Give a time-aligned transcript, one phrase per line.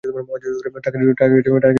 [0.03, 1.69] টার্গেটের কী হয়েছিল, সিক্স?